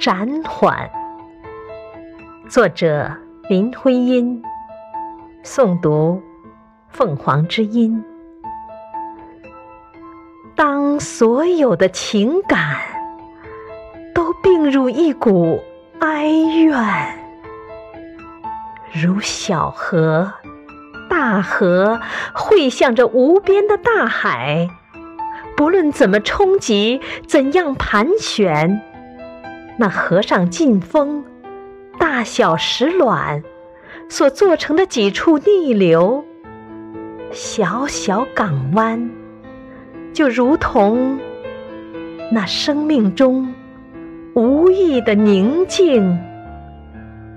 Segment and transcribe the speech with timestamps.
[0.00, 0.90] 暂缓。
[2.48, 3.12] 作者
[3.50, 4.42] 林徽因，
[5.44, 6.22] 诵读
[6.88, 8.02] 凤凰之音。
[10.56, 12.78] 当所有的情感
[14.14, 15.60] 都并入一股
[15.98, 16.78] 哀怨，
[18.94, 20.32] 如小河、
[21.10, 22.00] 大河
[22.32, 24.66] 汇向着无边的大海，
[25.58, 28.80] 不论怎么冲击，怎样盘旋，
[29.80, 31.24] 那河上劲风、
[31.98, 33.42] 大小石卵
[34.10, 36.22] 所做成的几处逆流、
[37.30, 39.10] 小小港湾。
[40.12, 41.18] 就如同
[42.30, 43.54] 那生命中
[44.34, 46.18] 无意的宁静，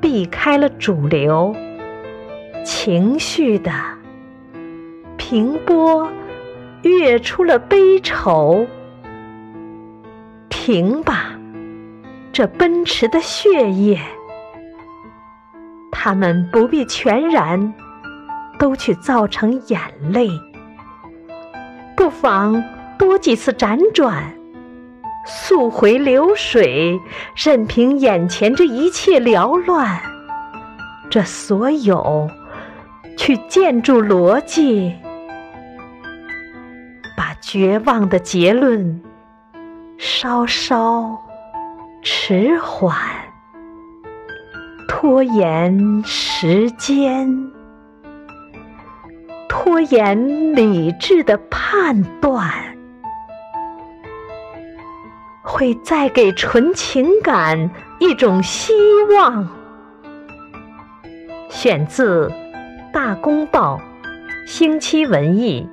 [0.00, 1.54] 避开了主流
[2.64, 3.70] 情绪的
[5.18, 6.08] 平波，
[6.80, 8.66] 跃出了悲愁。
[10.48, 11.38] 停吧，
[12.32, 14.00] 这奔驰的血液，
[15.90, 17.74] 他们不必全然
[18.58, 19.80] 都去造成眼
[20.12, 20.30] 泪。
[21.96, 22.62] 不妨
[22.98, 24.32] 多几次辗转，
[25.26, 27.00] 溯回流水，
[27.34, 30.00] 任凭眼前这一切缭乱，
[31.10, 32.30] 这所有
[33.18, 34.94] 去建筑逻辑，
[37.16, 39.02] 把绝望的结论
[39.98, 41.20] 稍稍
[42.02, 42.96] 迟缓，
[44.88, 47.50] 拖延时间。
[49.48, 52.50] 拖延理智的判断，
[55.42, 58.72] 会再给纯情感一种希
[59.14, 59.48] 望。
[61.48, 62.28] 选自
[62.92, 63.78] 《大公报》
[64.48, 65.68] 星期文艺，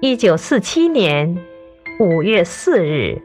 [0.00, 1.38] 一九四七年
[1.98, 3.22] 五月四日。